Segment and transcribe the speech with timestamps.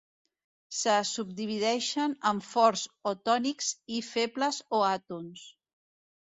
[0.77, 3.69] Se subdivideixen en forts o tònics
[3.99, 5.47] i febles o àtons.